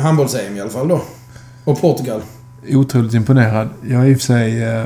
[0.00, 1.00] handbolls-EM i alla fall då.
[1.64, 2.20] Och Portugal.
[2.68, 3.68] Otroligt imponerad.
[3.88, 4.62] Jag är i och för sig...
[4.62, 4.84] Eh,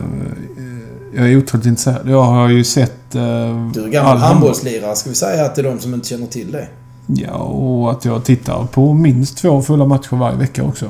[1.17, 2.09] jag är otroligt intresserad.
[2.09, 3.15] Jag har ju sett...
[3.15, 4.97] Eh, Du är gammal handbollslirare.
[4.97, 6.69] Ska vi säga att det är de som inte känner till det?
[7.07, 10.87] Ja, och att jag tittar på minst två fulla matcher varje vecka också.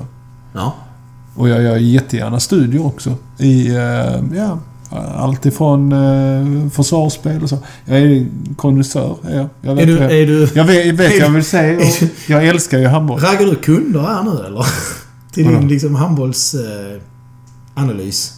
[0.55, 0.73] Ja.
[1.37, 3.15] Och jag gör jättegärna studier också.
[3.39, 3.77] I, eh,
[4.37, 4.59] ja,
[5.17, 7.59] allt ifrån eh, försvarsspel och så.
[7.85, 9.47] Jag är kondensör, jag.
[9.63, 9.99] Jag vet, Är du...
[9.99, 11.79] jag, Är du jag vet, jag vet är jag vill säga.
[11.79, 13.21] Och jag älskar ju handboll.
[13.21, 14.67] raggar du kunder här nu eller?
[15.33, 17.03] Till din liksom handbollsanalys.
[17.75, 18.33] analys.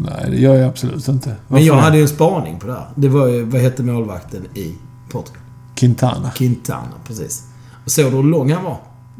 [0.00, 1.28] Nej, det gör jag absolut inte.
[1.28, 1.80] Men Varför jag det?
[1.80, 2.86] hade ju en spaning på det här.
[2.94, 4.74] Det var ju, vad hette målvakten i
[5.10, 5.40] Portugal?
[5.74, 6.30] Quintana.
[6.30, 7.42] Quintana, precis.
[7.84, 8.76] Och såg du hur lång han var?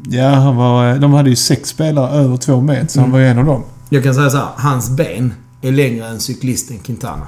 [0.09, 0.95] Ja, han var...
[0.95, 3.11] De hade ju sex spelare över två meter, så han Mm.
[3.13, 3.63] var ju en av dem.
[3.89, 5.33] Jag kan säga så här, hans ben
[5.67, 7.27] är längre än cyklisten Quintana.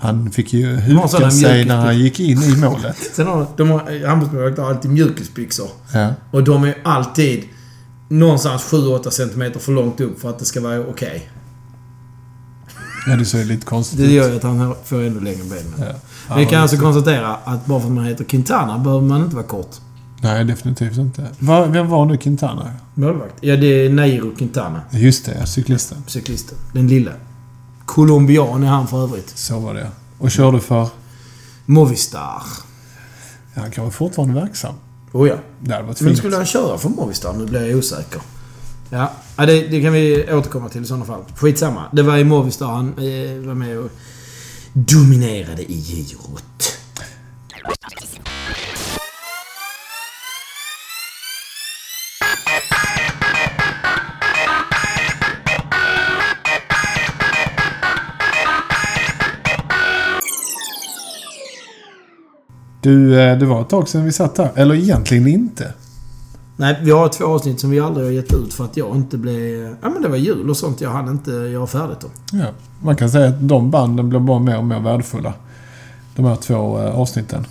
[0.00, 2.96] Han fick ju huka sig när han gick in i målet.
[3.14, 5.68] Sen har de har, handbollsmålvakter har alltid mjukisbyxor.
[5.94, 6.08] Ja.
[6.30, 7.44] Och de är alltid
[8.08, 11.30] någonstans 7-8 cm för långt upp för att det ska vara okej.
[13.06, 14.10] ja, det ser lite konstigt Det ut.
[14.10, 15.74] gör ju att han får ännu längre ben.
[16.28, 16.36] Ja.
[16.36, 19.46] Vi kan alltså konstatera att bara för att man heter Quintana behöver man inte vara
[19.46, 19.76] kort.
[20.20, 21.26] Nej, definitivt inte.
[21.38, 22.72] Va, vem var nu Quintana?
[22.94, 23.34] Målvakt?
[23.40, 24.80] Ja, det är Nairo Quintana.
[24.90, 25.98] Just det, cyklisten.
[26.06, 26.58] Cyklisten.
[26.72, 27.12] Den lilla.
[27.86, 29.38] Colombian är han för övrigt.
[29.38, 29.90] Så var det.
[30.18, 30.88] Och körde för...
[31.66, 32.42] Movistar.
[33.54, 34.74] Ja, han kan vara fortfarande verksam.
[35.12, 35.34] Oh ja.
[35.60, 36.18] Det hade varit Men fint.
[36.18, 37.32] skulle han köra för Movistar?
[37.32, 38.20] Nu blir jag osäker.
[38.90, 41.22] Ja, ja det, det kan vi återkomma till i sådana fall.
[41.36, 41.84] Skitsamma.
[41.92, 43.90] Det var i Movistar han eh, var med och
[44.72, 46.67] dominerade i girot.
[62.80, 64.50] Du, eh, det var ett tag sedan vi satt här.
[64.54, 65.72] Eller egentligen inte.
[66.56, 69.18] Nej, vi har två avsnitt som vi aldrig har gett ut för att jag inte
[69.18, 69.76] blev...
[69.82, 70.80] Ja, men det var jul och sånt.
[70.80, 72.10] Jag hann inte göra färdigt dem.
[72.32, 72.46] Ja,
[72.82, 75.32] man kan säga att de banden blir bara mer och mer värdefulla.
[76.16, 77.46] De här två eh, avsnitten.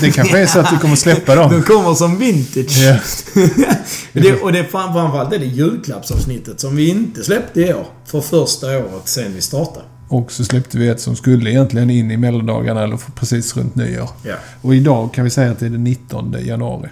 [0.00, 1.62] Det kanske är så att du kommer släppa De dem.
[1.62, 2.78] kommer som vintage.
[2.78, 2.96] Ja.
[4.12, 7.86] det, och det framförallt är det julklappsavsnittet som vi inte släppte i år.
[8.06, 9.84] För första året sen vi startade.
[10.08, 14.08] Och så släppte vi ett som skulle egentligen in i mellandagarna eller precis runt nyår.
[14.22, 14.34] Ja.
[14.62, 16.88] Och idag kan vi säga att det är den 19 januari.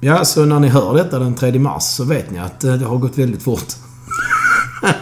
[0.00, 2.84] Ja, så när ni hör detta den 3 mars så vet ni att eh, det
[2.84, 3.66] har gått väldigt fort.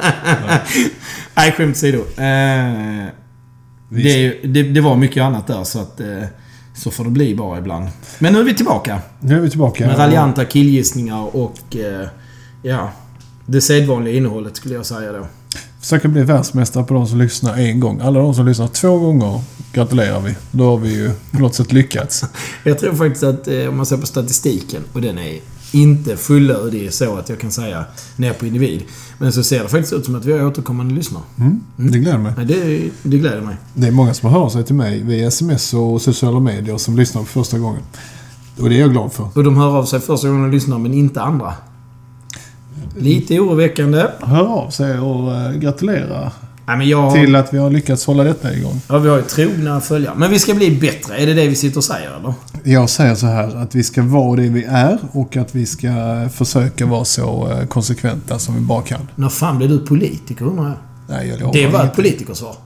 [1.35, 1.99] Nej, skämt åsido.
[1.99, 3.07] Eh,
[3.89, 6.01] det, det, det var mycket annat där så att...
[6.01, 6.23] Eh,
[6.77, 7.89] så får det bli bara ibland.
[8.19, 9.01] Men nu är vi tillbaka.
[9.21, 9.87] Nu är vi tillbaka.
[9.87, 11.77] Med raljanta killgissningar och...
[11.77, 12.09] Eh,
[12.63, 12.93] ja.
[13.47, 15.27] Det sedvanliga innehållet skulle jag säga då.
[15.87, 18.01] Försöka bli världsmästare på de som lyssnar en gång.
[18.01, 19.41] Alla de som lyssnar två gånger
[19.73, 20.35] gratulerar vi.
[20.51, 22.25] Då har vi ju på något sätt lyckats.
[22.65, 25.41] Jag tror faktiskt att eh, om man ser på statistiken, och den är
[25.73, 27.85] inte fullödig så att jag kan säga
[28.17, 28.83] ner på individ.
[29.19, 31.23] Men så ser det faktiskt ut som att vi har återkommande lyssnare.
[31.39, 32.33] Mm, det gläder mig.
[32.37, 33.57] Nej, det, det gläder mig.
[33.75, 37.25] Det är många som hör sig till mig via sms och sociala medier som lyssnar
[37.25, 37.83] för första gången.
[38.61, 39.29] Och det är jag glad för.
[39.35, 41.55] Och de hör av sig första gången de lyssnar, men inte andra.
[42.99, 44.07] Lite oroväckande.
[44.21, 46.33] Hör av sig och uh, gratulera
[46.67, 47.15] Nej, men jag...
[47.15, 48.81] till att vi har lyckats hålla detta igång.
[48.89, 50.15] Ja, vi har ju trogna följare.
[50.17, 51.17] Men vi ska bli bättre.
[51.17, 52.35] Är det det vi sitter och säger, eller?
[52.65, 55.89] Jag säger så här att vi ska vara det vi är och att vi ska
[56.33, 59.09] försöka vara så eh, konsekventa som vi bara kan.
[59.15, 60.75] När fan blev du politiker, undrar jag?
[61.09, 62.57] Nej, jag lovar Det var ett politikersvar.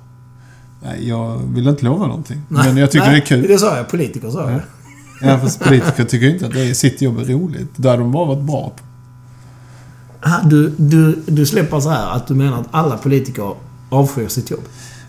[0.83, 2.43] Nej, jag vill inte lova någonting.
[2.49, 3.49] Men jag tycker Nej, det är kul.
[3.49, 3.89] Det sa jag.
[3.89, 4.61] Politiker sa jag.
[5.23, 7.69] Ja, fast politiker tycker inte att det är sitt jobb är roligt.
[7.77, 8.83] Det hade de bara varit bra på.
[10.45, 13.55] Du, du, du släpper så här att du menar att alla politiker
[13.91, 14.65] avskyr sitt jobb.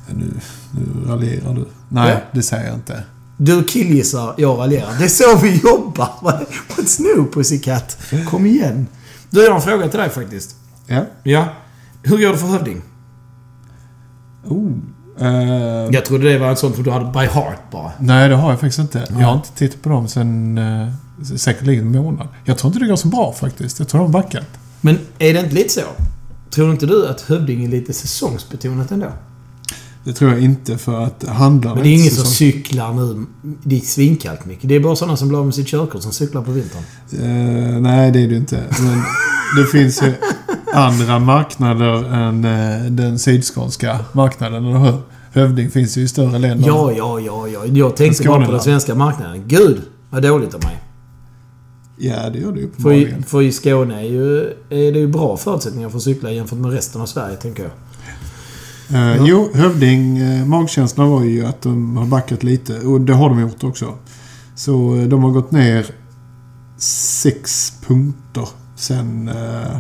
[0.10, 0.34] Nu,
[0.72, 1.66] nu raljerar du.
[1.90, 2.18] Nej, Ja.
[2.32, 3.04] det säger jag inte.
[3.38, 4.90] Du killgissar, jag raljerar.
[5.00, 6.10] Det är så vi jobbar.
[6.78, 7.98] What's new pussycat?
[8.30, 8.88] Kom igen.
[9.30, 10.56] Du, jag har en fråga till dig faktiskt.
[10.88, 11.02] Ja.
[11.24, 11.46] Ja.
[12.04, 12.82] Hur går det för Hövding?
[14.46, 14.72] Oh.
[15.20, 17.92] eh, Jag trodde det var en sån för du hade by heart bara.
[18.00, 19.06] Nej, det har jag faktiskt inte.
[19.10, 20.88] Jag har inte tittat på dem sen uh,
[21.38, 22.28] säkerligen en månad.
[22.46, 23.80] Jag tror inte det går så bra faktiskt.
[23.80, 24.46] Jag tror de har backat.
[24.82, 25.82] Men är det inte lite så?
[26.50, 29.08] Tror inte du att Hövding är lite säsongsbetonat ändå?
[30.04, 31.76] Det tror jag inte för att handlarna...
[31.76, 33.26] Men det är ingen som cyklar nu.
[33.64, 34.70] Det är svinkallt mycket.
[34.70, 36.84] Det är bara sådana som blir av med sitt körkort som cyklar på vintern.
[37.12, 38.64] Eh, nej, det är det inte.
[38.80, 39.04] Men
[39.58, 40.14] det finns ju
[40.74, 44.66] andra marknader än eh, den sydskånska marknaden.
[44.66, 44.98] Eller hur?
[45.32, 46.68] Hövding finns ju i större länder.
[46.68, 47.66] Ja, ja, ja, ja.
[47.66, 49.44] Jag tänkte bara på den svenska marknaden.
[49.48, 50.80] Gud, vad dåligt av mig.
[52.04, 54.40] Ja, det gör det ju För för i Skåne är, ju,
[54.70, 57.72] är det ju bra förutsättningar för att cykla jämfört med resten av Sverige, tänker jag.
[58.94, 62.80] Eh, Jo, Hövding, eh, magkänslan var ju att de har backat lite.
[62.80, 63.94] Och det har de gjort också.
[64.56, 65.86] Så eh, de har gått ner
[66.78, 69.78] sex punkter sen eh,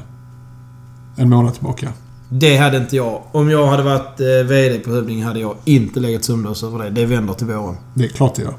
[1.16, 1.94] en månad tillbaka.
[2.30, 3.22] Det hade inte jag.
[3.32, 6.90] Om jag hade varit eh, VD på Hövding hade jag inte legat sömnlös över det.
[6.90, 7.76] Det vänder till våren.
[7.94, 8.54] Det är klart det gör.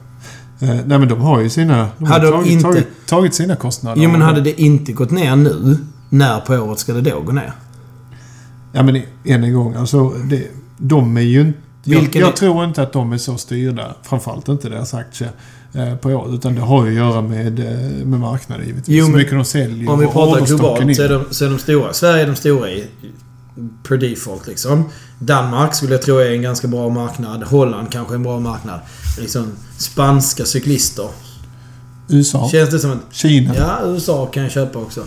[0.62, 1.88] Eh, nej men de har ju sina...
[1.98, 4.02] De Hade har tagit, inte- tagit, tagit sina kostnader.
[4.02, 5.76] Jo men hade det inte gått ner nu,
[6.08, 7.52] när på året ska det då gå ner?
[8.72, 10.46] Ja men än en gång, alltså det,
[10.78, 11.58] de är ju inte...
[11.84, 15.28] Jag, jag tror inte att de är så styrda, framförallt inte deras aktie,
[15.74, 16.34] eh, på året.
[16.34, 18.88] Utan det har ju att göra med, eh, med marknaden givetvis.
[18.88, 20.94] Jo, Hur men mycket de säljer Om vi pratar globalt in.
[20.96, 21.92] så är, de, så är de stora.
[21.92, 22.86] Sverige är de stora i
[23.88, 24.84] per default liksom.
[25.26, 27.42] Danmark skulle jag tro är en ganska bra marknad.
[27.42, 28.80] Holland kanske är en bra marknad.
[29.19, 31.08] Liksom spanska cyklister.
[32.08, 32.98] USA, Känns det som att...
[33.10, 33.54] Kina.
[33.56, 35.04] Ja, USA kan jag köpa också.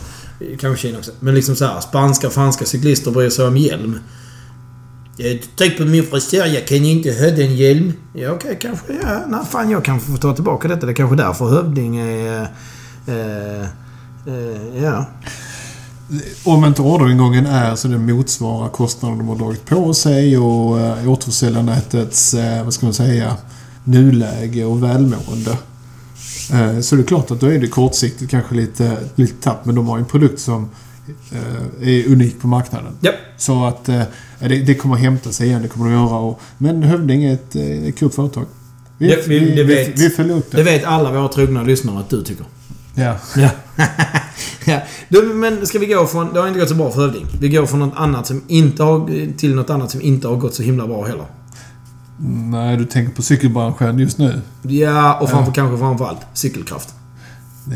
[0.59, 1.12] Kanske Kina också.
[1.19, 4.00] Men liksom så här, spanska och franska cyklister bryr sig om hjälm.
[5.17, 7.94] Jag tryck på min frisör, jag kan inte ha den hjälm.
[8.13, 8.94] Ja, okej, kanske.
[9.03, 10.85] Ja, nej, fan jag kanske får ta tillbaka detta.
[10.85, 12.41] Det är kanske därför Hövding är...
[13.07, 13.62] Eh,
[14.27, 15.06] eh, ja.
[16.43, 21.09] Om inte orderingången är så det motsvarar kostnaden de har dragit på sig och eh,
[21.11, 23.35] återförsäljarnätets, eh, vad ska man säga,
[23.83, 25.57] nuläge och välmående.
[26.53, 29.65] Eh, så det är klart att då är det kortsiktigt kanske lite, lite tapp.
[29.65, 30.69] Men de har ju en produkt som
[31.81, 32.97] är unik på marknaden.
[33.01, 33.11] Ja.
[33.37, 34.07] Så att det,
[34.39, 36.19] det kommer att hämta sig igen, det kommer det att göra.
[36.19, 38.45] Och, men Hövding är ett, ett klokt företag.
[38.97, 40.57] Vi, Det- vi- vi, vet- vi följer upp det.
[40.57, 42.45] Det vet alla våra trogna lyssnare att du tycker.
[42.95, 43.15] Ja.
[43.37, 43.49] Ja.
[44.73, 44.81] ja.
[45.09, 46.33] Du, men ska vi gå från...
[46.33, 47.25] Det har inte gått så bra för Hövding.
[47.39, 49.31] Vi går från något annat som inte har...
[49.38, 51.25] Till något annat som inte har gått så himla bra heller.
[52.51, 54.41] Nej, du tänker på cykelbranschen just nu.
[54.62, 56.94] Ja, och framför, kanske framförallt cykelkraft.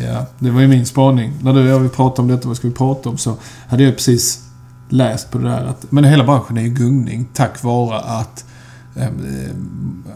[0.05, 1.33] Ja, det var ju min spaning.
[1.41, 3.17] När du och jag vill prata om detta, vad ska vi prata om?
[3.17, 3.37] Så
[3.67, 4.43] hade jag precis
[4.89, 5.91] läst på det där att...
[5.91, 8.45] Men hela branschen är i gungning tack vare att
[8.95, 9.09] eh,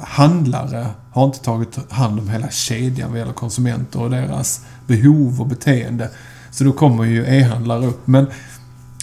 [0.01, 5.47] handlare har inte tagit hand om hela kedjan vad gäller konsumenter och deras behov och
[5.47, 6.09] beteende.
[6.53, 8.07] Så då kommer ju e-handlare upp.
[8.07, 8.25] Men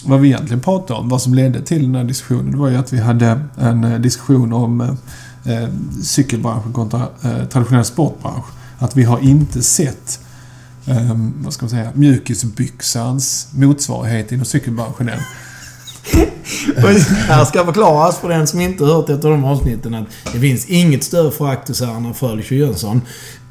[0.05, 2.75] vad vi egentligen pratade om, vad som ledde till den här diskussionen, det var ju
[2.75, 5.69] att vi hade en eh, diskussion om eh, eh,
[6.03, 8.45] cykelbranschen kontra eh, traditionell sportbransch.
[8.79, 10.19] Att vi har inte sett
[10.85, 15.19] eh, vad ska man säga, mjukisbyxans motsvarighet inom cykelbranschen än.
[16.77, 16.89] Och
[17.27, 20.65] här ska förklaras för den som inte hört ett av de avsnitten att det finns
[20.65, 23.01] inget större förakt hos herrarna Frölich och Jönsson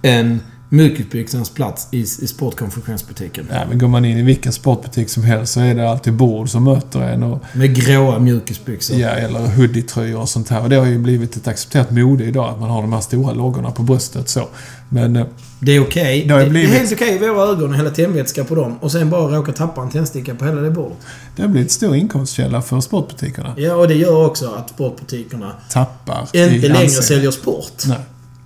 [0.02, 0.40] än
[0.72, 3.46] mjukisbyxans plats i, i sportkonfektionsbutiken.
[3.52, 6.48] Ja, men går man in i vilken sportbutik som helst så är det alltid bord
[6.48, 7.22] som möter en.
[7.22, 8.96] Och, Med gråa mjukisbyxor.
[8.98, 10.62] ja, eller hoodie-tröjor och sånt här.
[10.62, 13.32] Och det har ju blivit ett accepterat mode idag att man har de här stora
[13.32, 14.48] loggorna på bröstet så.
[14.88, 15.26] Men eh,
[15.60, 16.24] Det är okej.
[16.28, 18.78] Det ju Det, blivit- är helt okej i våra ögon att hälla tändvätska på dem
[18.80, 20.96] och sen bara råka tappa en tändsticka på hela det bordet.
[21.36, 23.54] det har blivit stor inkomstkälla för sportbutikerna.
[23.56, 27.82] Ja, och det gör också att sportbutikerna Tappar inte längre säljer sport.
[27.86, 27.98] Nej.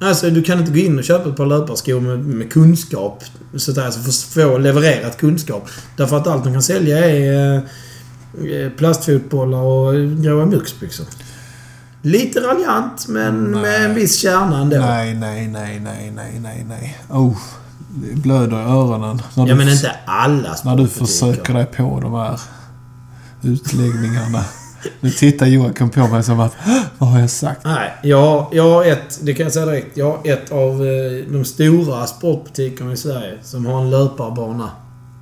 [0.05, 3.25] Alltså, du kan inte gå in och köpa ett par löparskor med, med kunskap.
[3.57, 5.69] Så att alltså få, levererat kunskap.
[5.97, 11.07] Därför att allt de kan sälja är eh, plastfotbollar och gråa mjukisbyxor.
[12.03, 13.63] Lite raljant, men Nej.
[13.63, 14.77] med en viss kärna ändå.
[14.77, 16.99] Nej, nej, nej, nej, nej, nej, nej.
[17.11, 17.37] Oh,
[17.95, 19.23] det blöder i öronen.
[19.35, 22.41] När Ja, men inte alla När du försöker dig på de här
[23.43, 24.45] utläggningarna.
[25.01, 27.61] Nu tittar Joakim på mig som att "Hå, Vad har jag sagt?
[27.65, 29.97] Nej, jag, jag har ett, det kan jag säga direkt.
[29.97, 34.71] Jag har ett av eh, de stora sportbutikerna i Sverige som har en löparbana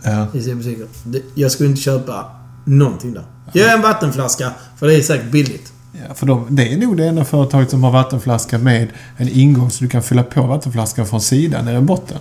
[0.05, 0.27] Ja.
[0.35, 0.87] i sina butiker.
[1.05, 2.25] Det- Jag skulle inte köpa
[2.65, 3.23] någonting där.
[3.53, 5.73] Gör en vattenflaska, för det är säkert billigt.
[6.09, 9.71] Ja, för de, det är nog det enda företaget som har vattenflaska med en ingång
[9.71, 12.19] så du kan fylla på vattenflaskan från sidan i botten.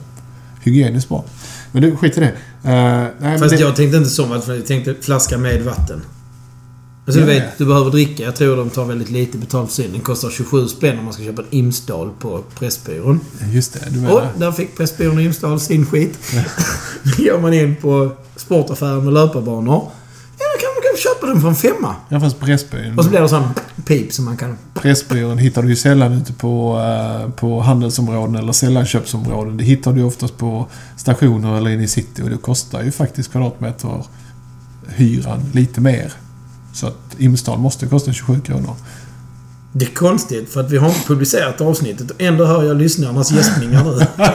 [0.63, 1.23] Hygieniskt bra.
[1.71, 2.27] Men du, skit i det.
[2.27, 6.01] Uh, nej, Fast det jag tänkte inte så jag tänkte flaska med vatten.
[7.05, 8.23] Alltså du vet, du behöver dricka.
[8.23, 9.91] Jag tror de tar väldigt lite betalt för sin.
[9.91, 13.19] Den kostar 27 spänn om man ska köpa en Imsdal på Pressbyrån.
[13.51, 14.27] Just det, du Och menar.
[14.37, 16.19] där fick Pressbyrån och Imsdal sin skit.
[17.17, 19.91] Då går man in på sportaffären med löparbanor.
[20.39, 21.95] Ja, då kan man kanske köpa den för en femma.
[22.09, 23.43] Ja, fast Pressbyrån, Och så blir det sån
[23.85, 24.57] pip som man kan...
[24.73, 29.57] Pressbyrån hittar du ju sällan ute på, eh, på handelsområden eller sällanköpsområden.
[29.57, 30.67] Det hittar du oftast på
[30.97, 34.05] stationer eller inne i city och det kostar ju faktiskt kvadratmeter
[34.87, 36.13] hyran lite mer.
[36.73, 38.75] Så att Imsdal måste kosta 27 kronor.
[39.73, 43.31] Det är konstigt för att vi har inte publicerat avsnittet och ändå hör jag lyssnarnas
[43.31, 44.05] gäspningar nu.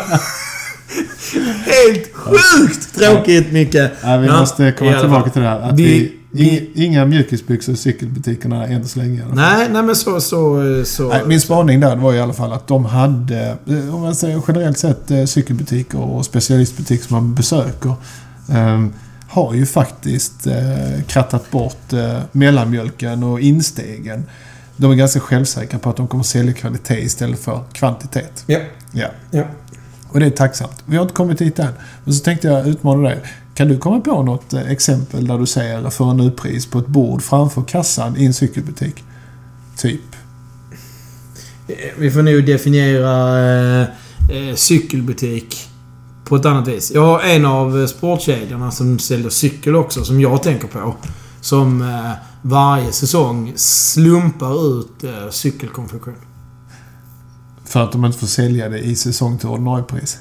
[1.65, 3.75] Helt sjukt tråkigt Micke!
[3.75, 5.61] Ja, vi Ja, måste komma tillbaka till det här.
[5.61, 6.43] Att Vi- vi,
[6.75, 9.23] inga, inga mjukisbyxor i cykelbutikerna än så länge.
[9.33, 10.21] Nej, nej men så...
[10.21, 14.01] så, så Nej, min spaning där var i alla fall att de hade, eh, om
[14.01, 17.95] man säger generellt sett eh, cykelbutiker och specialistbutiker som man besöker,
[18.51, 18.85] eh,
[19.37, 24.25] har ju faktiskt eh, krattat bort eh, mellanmjölken och instegen.
[24.77, 28.45] De är ganska självsäkra på att de kommer sälja kvalitet istället för kvantitet.
[28.47, 28.59] Ja.
[28.93, 29.09] Ja.
[29.31, 29.45] ja.
[30.09, 30.83] Och det är tacksamt.
[30.87, 31.73] Vi har inte kommit dit än.
[32.05, 33.19] Men så tänkte jag utmana dig.
[33.55, 36.87] Kan du komma på något eh, exempel där du ser för en pris på ett
[36.87, 39.05] bord framför kassan i en cykelbutik?
[39.77, 40.01] Typ.
[41.69, 43.39] Eh, Vi får nog definiera
[43.81, 43.89] eh,
[44.31, 45.66] eh, cykelbutik
[46.29, 46.93] på ett annat vis.
[46.95, 50.95] Jag har en av eh, sportkedjorna som säljer cykel också, som jag tänker på.
[51.41, 56.15] Som eh, varje säsong slumpar ut eh, cykelkonfektion.
[57.65, 60.19] För att de inte får sälja det i säsong till ordinarie pris.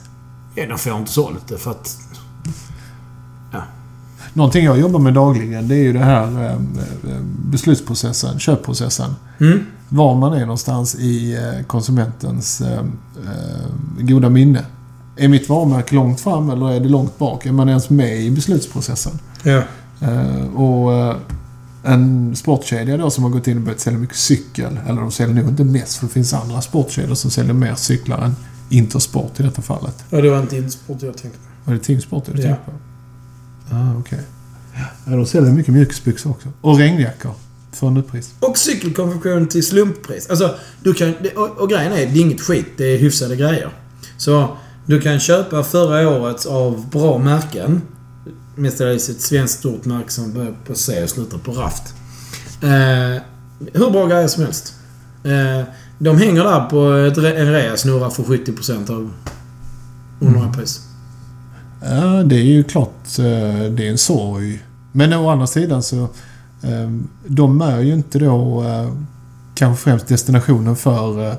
[0.56, 1.98] Ja, de får inte sålt det för att...
[4.34, 9.16] Någonting jag jobbar med dagligen det är ju det här eh, eh, beslutsprocessen, köpprocessen.
[9.40, 9.60] Mm.
[9.90, 12.62] Var man är någonstans i eh, konsumentens
[14.00, 14.66] goda minne.
[15.18, 17.46] Är mitt varumärke långt fram eller är det långt bak?
[17.46, 19.20] Är man ens med i beslutsprocessen?
[19.44, 19.64] Ja.
[20.02, 21.16] Eh, och eh,
[21.84, 24.80] en sportkedja då som har gått in och börjat sälja mycket cykel.
[24.88, 28.22] Eller de säljer nog inte mest för det finns andra sportkedjor som säljer mer cyklar
[28.22, 28.36] än
[28.70, 30.04] Intersport i detta fallet.
[30.10, 31.46] ja, det var inte Intersport jag tänkte på.
[31.72, 32.48] Var det Teamsport du Ja.
[32.48, 32.72] tänkte på?
[33.76, 34.20] Ah, okej.
[35.06, 36.50] Ja, de säljer mycket mjukisbyxor också.
[36.62, 37.32] Och regnjackor.
[37.72, 38.34] För nypris.
[38.40, 40.30] Och cykelkonfektion till slumppris.
[40.30, 41.14] Alltså, du kan...
[41.36, 42.66] Och, och grejen är, det är inget skit.
[42.78, 43.70] Det är hyfsade grejer.
[44.18, 47.82] Så, du kan köpa förra årets av bra märken.
[48.56, 51.94] Mestadels ett svenskt stort märke som börjar på C och slutar på Raft.
[52.62, 53.22] Eh,
[53.74, 54.74] hur bra grejer som helst.
[55.24, 55.68] Eh,
[56.00, 56.78] de hänger där på
[57.26, 59.12] en rea snurrar för 70% av
[60.22, 60.82] ordinarie pris.
[61.82, 63.20] Ja, det är ju klart.
[63.20, 64.64] eh, Det är en sorg.
[64.92, 66.04] Men å andra sidan så...
[66.62, 66.90] eh,
[67.28, 68.92] De är ju inte då eh,
[69.56, 71.36] kanske främst destinationen för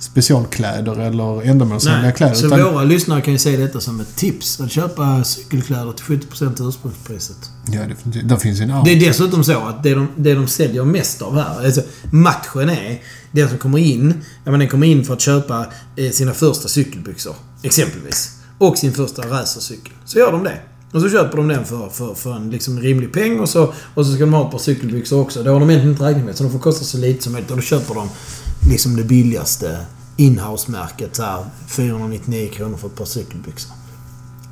[0.00, 2.34] specialkläder eller ändamålsenliga kläder.
[2.34, 4.60] så utan- våra lyssnare kan ju se detta som ett tips.
[4.60, 7.36] Att köpa cykelkläder till 70% av ursprungspriset.
[7.72, 8.28] Ja, definitivt.
[8.28, 11.22] Där finns ju en Det är dessutom så att det de, det de säljer mest
[11.22, 13.02] av här, alltså matchen är
[13.32, 14.14] den som kommer in,
[14.44, 17.34] ja men den kommer in för att köpa eh, sina första cykelbyxor.
[17.62, 18.30] Exempelvis.
[18.58, 19.92] Och sin första racercykel.
[20.04, 20.60] Så gör de det.
[20.92, 24.06] Och så köper de den för, för, för en liksom rimlig peng och så, och
[24.06, 25.42] så ska de ha ett par cykelbyxor också.
[25.42, 26.36] Det har de egentligen inte räknat med.
[26.36, 27.50] Så de får kosta så lite som möjligt.
[27.50, 28.08] Och då köper de
[28.60, 29.78] liksom det billigaste
[30.16, 31.16] inhouse-märket.
[31.16, 33.72] Så här 499 kronor för ett par cykelbyxor.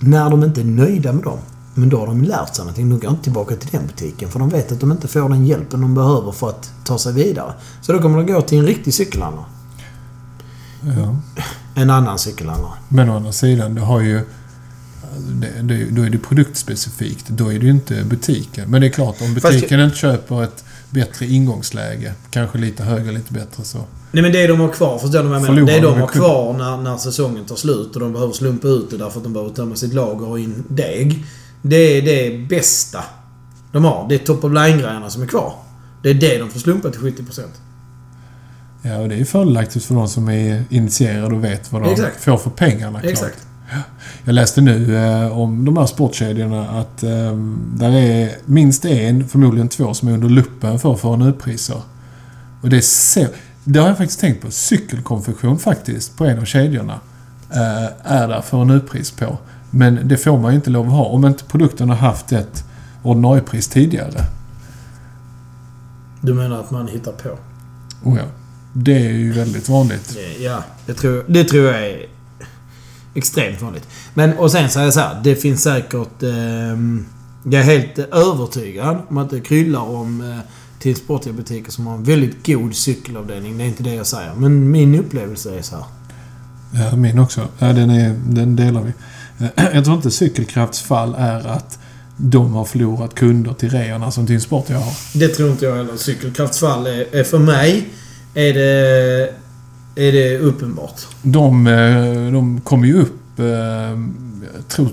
[0.00, 1.38] När de inte är nöjda med dem,
[1.74, 2.90] men då har de lärt sig någonting.
[2.90, 5.46] De går inte tillbaka till den butiken för de vet att de inte får den
[5.46, 7.52] hjälpen de behöver för att ta sig vidare.
[7.80, 9.46] Så då kommer de gå till en riktig cykelhandlare.
[10.82, 11.16] Ja.
[11.74, 12.72] En annan cykelhandlare.
[12.88, 14.20] Men å andra sidan, det har ju...
[15.28, 17.28] Det, det, då är det produktspecifikt.
[17.28, 18.70] Då är det ju inte butiken.
[18.70, 20.64] Men det är klart, om Fast butiken inte köper ett
[20.96, 23.78] bättre ingångsläge, kanske lite högre, lite bättre så...
[24.12, 25.54] Nej men det de har kvar, förstår du vad jag menar?
[25.54, 28.90] Förlorar Det de har kvar när, när säsongen tar slut och de behöver slumpa ut
[28.90, 31.24] det därför att de behöver tömma sitt lager och in deg.
[31.62, 33.04] Det är det bästa
[33.72, 34.08] de har.
[34.08, 35.52] Det är top of line-grejerna som är kvar.
[36.02, 37.40] Det är det de får slumpa till 70%.
[38.82, 41.92] Ja, och det är ju fördelaktigt för de som är initierade och vet vad de
[41.92, 42.24] Exakt.
[42.24, 43.00] får för pengarna.
[43.00, 43.12] Klart.
[43.12, 43.45] Exakt.
[44.24, 47.36] Jag läste nu eh, om de här sportkedjorna att eh,
[47.74, 51.80] där är minst en, förmodligen två, som är under luppen för förnupriser.
[52.62, 53.26] Och det är så...
[53.64, 54.50] Det har jag faktiskt tänkt på.
[54.50, 57.00] Cykelkonfektion faktiskt, på en av kedjorna,
[57.50, 59.38] eh, är där för nupris på.
[59.70, 62.64] Men det får man ju inte lov att ha om inte produkten har haft ett
[63.02, 64.24] ordinarie pris tidigare.
[66.20, 67.28] Du menar att man hittar på?
[68.02, 68.24] Oh ja.
[68.72, 70.16] Det är ju väldigt vanligt.
[70.40, 72.06] Ja, det tror, det tror jag är
[73.16, 73.88] extremt vanligt.
[74.14, 75.20] Men, och sen är det så här.
[75.24, 76.22] Det finns säkert...
[76.22, 76.30] Eh,
[77.50, 80.38] jag är helt övertygad om att det kryllar om eh,
[80.78, 83.58] till sportiga butiker som har en väldigt god cykelavdelning.
[83.58, 84.34] Det är inte det jag säger.
[84.34, 85.84] Men min upplevelse är så här.
[86.74, 87.48] Ja, min också.
[87.58, 88.92] Ja, den, är, den delar vi.
[89.44, 91.78] Eh, Jag tror inte Cykelkrafts fall är att
[92.16, 94.92] de har förlorat kunder till reorna som Team Sport jag har.
[95.14, 95.96] Det tror inte jag heller.
[95.96, 97.88] Cykelkrafts fall är, är för mig
[98.34, 99.34] är det,
[99.96, 101.06] är det uppenbart.
[101.22, 103.46] De, eh, de kom ju upp, eh,
[104.56, 104.88] jag tror,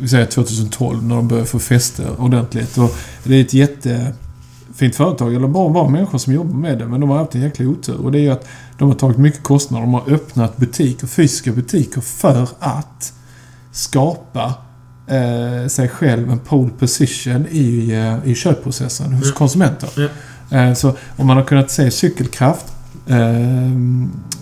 [0.00, 2.78] vi säger 2012, när de började få fäste ordentligt.
[2.78, 7.00] Och det är ett jättefint företag, eller bara, bara människor som jobbar med det, men
[7.00, 7.96] de har haft en jäkla otur.
[8.04, 8.46] Och det är ju att
[8.78, 9.82] de har tagit mycket kostnader.
[9.84, 13.12] De har öppnat butiker, fysiska butiker, för att
[13.72, 14.54] skapa
[15.06, 19.34] eh, sig själv en pole position i, eh, i köpprocessen hos Mm.
[19.34, 19.88] konsumenter.
[20.50, 20.58] Ja.
[20.58, 22.66] Eh, så om man har kunnat se Cykelkraft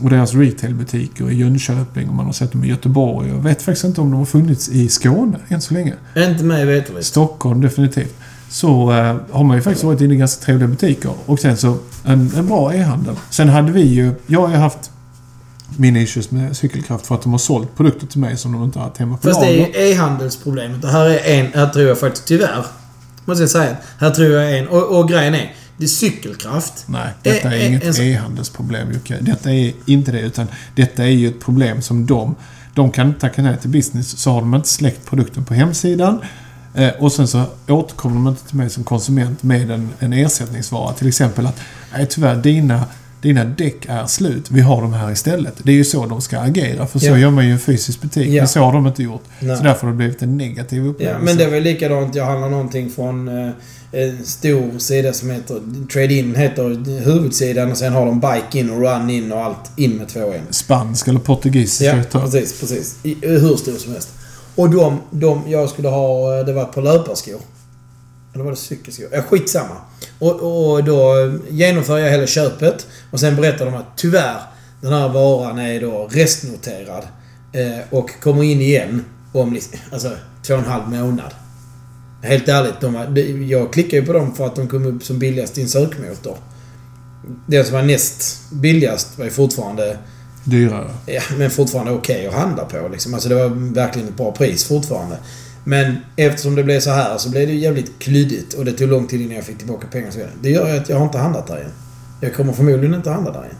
[0.02, 3.28] och deras retailbutiker i Jönköping och man har sett dem i Göteborg.
[3.28, 5.94] Jag vet faktiskt inte om de har funnits i Skåne än så länge.
[6.16, 7.06] Inte mig veterligt.
[7.06, 8.14] Stockholm definitivt.
[8.50, 11.12] Så eh, har man ju faktiskt varit inne i ganska trevliga butiker.
[11.26, 13.14] Och sen så en, en bra e-handel.
[13.30, 14.12] Sen hade vi ju...
[14.26, 14.90] Jag har ju haft
[15.76, 18.78] mina issues med Cykelkraft för att de har sålt produkter till mig som de inte
[18.78, 19.56] har haft hemma på Fast lager.
[19.56, 20.82] det är e-handelsproblemet.
[20.82, 21.46] Det här är en...
[21.54, 22.64] Här tror jag faktiskt tyvärr.
[23.24, 23.76] Måste jag säga.
[23.98, 24.68] Här tror jag en...
[24.68, 25.54] Och, och grejen är.
[25.78, 26.84] Det är cykelkraft.
[26.86, 29.16] Nej, detta är Eh, eh, inget en e-handelsproblem Jocke.
[29.20, 32.34] Detta är inte det, utan detta är ju ett problem som de...
[32.74, 36.20] De kan inte tacka nej till business, så har de inte släckt produkten på hemsidan.
[36.74, 40.92] Eh, och sen så återkommer de inte till mig som konsument med en, en ersättningsvara.
[40.92, 41.60] Till exempel att,
[41.92, 42.84] nej tyvärr, dina,
[43.22, 44.50] dina däck är slut.
[44.50, 45.54] Vi har dem här istället.
[45.62, 47.18] Det är ju så de ska agera, för så Ja.
[47.18, 48.28] gör man ju i en fysisk butik.
[48.28, 48.40] Ja.
[48.42, 49.24] Men så har de inte gjort.
[49.40, 49.56] Nej.
[49.56, 51.18] Så därför har det blivit en negativ upplevelse.
[51.20, 52.14] Ja, men det är väl likadant.
[52.14, 53.50] Jag handlar någonting från eh,
[53.92, 55.62] en stor sida som heter...
[55.92, 59.96] Trade-in heter huvudsidan och sen har de bike in och run in och allt in
[59.96, 60.52] med två en.
[60.52, 62.96] Spansk eller portugisisk Ja, precis, precis.
[63.02, 64.08] I, hur stor som helst.
[64.54, 67.40] Och de, de jag skulle ha, det var på löparskor.
[68.34, 69.08] Eller var det cykelskor?
[69.12, 69.76] Ja, skitsamma.
[70.18, 70.32] Och,
[70.72, 71.14] och då
[71.50, 74.36] genomför jag hela köpet och sen berättar de att tyvärr,
[74.80, 77.02] den här varan är då restnoterad.
[77.52, 80.10] Eh, och kommer in igen om liksom, alltså,
[80.46, 81.32] två och en halv månad.
[82.22, 85.58] Helt ärligt, de jag klickade ju på dem för att de kom upp som billigast
[85.58, 86.36] i en sökmotor.
[87.46, 89.98] Den som var näst billigast var ju fortfarande
[90.44, 90.90] Dyrare.
[91.06, 93.14] Ja, men fortfarande okej att handla på liksom.
[93.14, 95.18] Alltså det var verkligen ett bra pris fortfarande.
[95.64, 99.06] Men eftersom det blev så här så blev det jävligt klyddigt och det tog lång
[99.06, 100.10] tid innan jag fick tillbaka pengar.
[100.10, 100.18] så.
[100.42, 101.72] Det gör ju att jag har inte handlat där igen.
[102.20, 103.56] Jag kommer förmodligen inte handla där igen.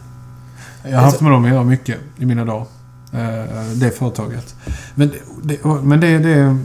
[0.83, 2.65] Jag har haft med dem att göra mycket i mina dagar.
[3.13, 4.55] Eh, Det företaget.
[4.95, 5.11] Men,
[5.43, 6.57] det, men det, det,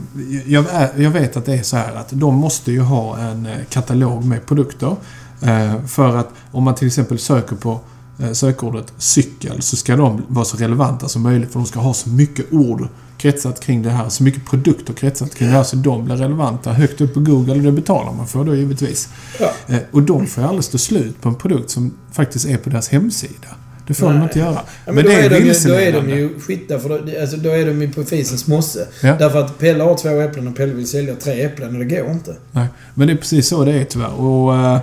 [0.45, 0.65] jag,
[0.97, 4.25] jag vet att det är så här att de måste ju ha en eh, katalog
[4.25, 4.95] med produkter.
[5.41, 7.79] Eh, För att om man till exempel söker på
[8.19, 11.93] eh, sökordet cykel så ska de vara så relevanta som möjligt för de ska ha
[11.93, 14.09] så mycket ord kretsat kring det här.
[14.09, 17.53] Så mycket produkter kretsat kring det här så de blir relevanta högt upp på Google
[17.53, 19.09] och det betalar man för då givetvis.
[19.39, 19.51] Ja.
[19.91, 22.89] Och de får ju aldrig stå slut på en produkt som faktiskt är på deras
[22.89, 23.47] hemsida.
[23.87, 24.23] Det får de Nej.
[24.23, 24.59] inte göra.
[24.85, 26.11] Ja, men, då, det är de ju, då är vilseledande.
[26.11, 28.87] de ju skitna för då, alltså, då är de ju på fisens mosse.
[29.01, 29.15] Ja.
[29.19, 32.11] Därför att Pelle har två äpplen och Pelle vill sälja tre äpplen och det går
[32.11, 32.35] inte.
[32.51, 34.13] Nej, men det är precis så det är tyvärr.
[34.13, 34.79] Och eh,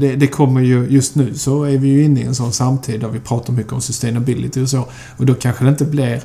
[0.00, 3.00] det, det kommer ju, just nu så är vi ju inne i en sån samtid
[3.00, 4.84] där vi pratar mycket om sustainability och så.
[5.16, 6.20] Och då kanske det inte blir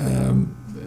[0.00, 0.36] eh,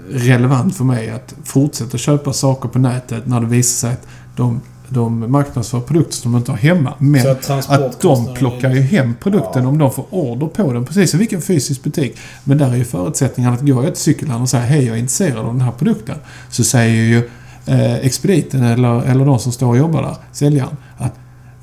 [0.10, 4.62] relevant för mig att fortsätta köpa saker på nätet när det visar sig att de,
[4.94, 6.94] de marknadsför produkter som de inte har hemma.
[6.98, 7.28] Men
[7.68, 9.70] att de plockar ju hem produkten Ja.
[9.70, 10.86] om de får order på den.
[10.86, 12.18] Precis som vilken fysisk butik.
[12.44, 15.00] Men där är ju förutsättningen att går jag till cykelhandlaren och säger hej jag är
[15.00, 16.16] intresserad av den här produkten.
[16.50, 17.30] Så säger ju
[17.66, 21.14] eh, expediten eller, eller de som står och jobbar där, säljaren, att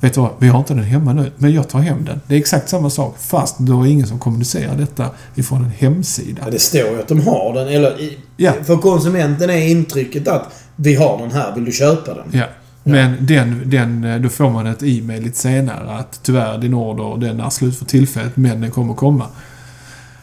[0.03, 2.21] Vet du vad, vi har inte den hemma nu, men jag tar hem den.
[2.27, 6.41] Det är exakt samma sak, fast då är ingen som kommunicerar detta ifrån en hemsida.
[6.45, 7.67] Ja, det står ju att de har den.
[7.67, 8.51] Eller i, Ja.
[8.63, 10.43] För konsumenten är intrycket att
[10.75, 12.25] vi har den här, vill du köpa den?
[12.31, 12.45] Ja.
[12.83, 17.39] Men den, den, då får man ett e-mail lite senare att tyvärr din order den
[17.39, 19.27] är slut för tillfället men den kommer komma.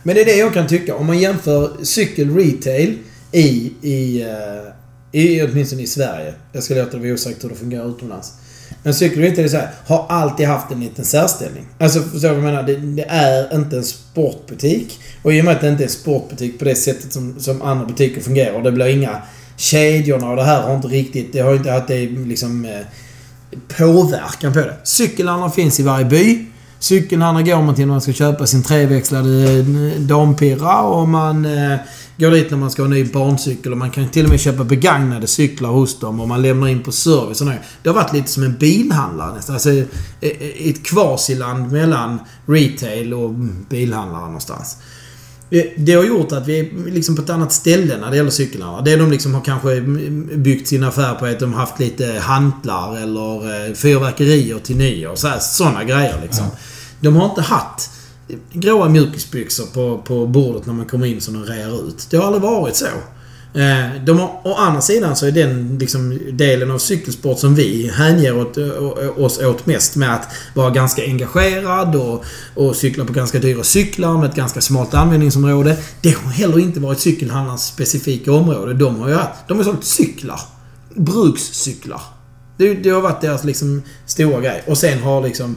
[0.02, 0.94] Men det är det jag kan tycka.
[0.94, 2.98] Om man jämför cykel retail
[3.32, 6.34] i, i, eh, i åtminstone i Sverige.
[6.52, 8.32] Jag ska låta det vara osagt hur det fungerar utomlands.
[8.82, 11.66] Men cykel retail är så här, har alltid haft en liten särställning.
[11.78, 12.62] Alltså, förstår du vad jag menar?
[12.62, 15.00] Det, det är inte en sportbutik.
[15.22, 17.62] Och i och med att det inte är en sportbutik på det sättet som, som
[17.62, 18.62] andra butiker fungerar.
[18.62, 19.22] Det blir inga
[19.58, 21.32] kedjorna och det här har inte riktigt...
[21.32, 22.64] Det har inte haft det liksom...
[22.64, 22.86] Eh,
[23.78, 24.76] påverkan på det.
[24.84, 26.46] Cykelhandlar finns i varje by.
[26.78, 31.78] Cykelhandlar går man till när man ska köpa sin treväxlade eh, dampirra och man eh,
[32.16, 34.40] går dit när man ska ha en ny barncykel och man kan till och med
[34.40, 37.48] köpa begagnade cyklar hos dem och man lämnar in på service och.
[37.82, 39.54] Det har varit lite som en bilhandlare nästan.
[39.54, 44.76] Alltså eh, ett kvasiland mellan retail och mm, bilhandlare någonstans.
[45.50, 48.30] Eh, Det har gjort att vi är liksom på ett annat ställe när det gäller
[48.30, 48.84] cykelhandlare.
[48.84, 49.80] Det de liksom har kanske
[50.36, 54.76] byggt sin affär på är att de har haft lite hantlar eller eh, fyrverkerier till
[54.76, 55.40] nyår.
[55.40, 56.46] Sådana grejer liksom.
[57.00, 57.90] De har inte haft
[58.52, 62.06] gråa mjukisbyxor på, på bordet när man kommer in som de rear ut.
[62.10, 62.86] Det har aldrig varit så.
[63.54, 67.90] Eh, de har, å andra sidan så är den liksom delen av cykelsport som vi
[67.94, 73.04] hänger åt, eh, eh, oss åt mest med att vara ganska engagerad och, och cykla
[73.04, 75.76] på ganska dyra cyklar med ett ganska smalt användningsområde.
[76.02, 78.74] Det har heller inte varit cykelhandlarens specifika område.
[78.74, 79.16] De har ju
[79.48, 80.40] de har sålt cyklar.
[80.94, 82.00] Brukscyklar.
[82.56, 84.62] Det, det har varit deras liksom stora grej.
[84.66, 85.56] Och sen har liksom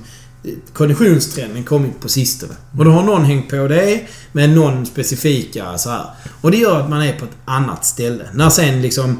[0.73, 2.53] konditionstrenden kommit på sistone.
[2.77, 6.05] Och då har någon hängt på det med någon specifika så här.
[6.41, 8.27] Och det gör att man är på ett annat ställe.
[8.33, 9.19] När sen liksom...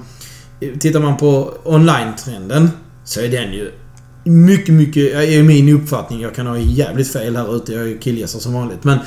[0.79, 2.69] Tittar man på online-trenden
[3.03, 3.71] så är den ju
[4.23, 5.13] mycket, mycket...
[5.13, 6.21] är min uppfattning.
[6.21, 7.73] Jag kan ha jävligt fel här ute.
[7.73, 8.83] Jag är ju killgissar som vanligt.
[8.83, 8.99] Men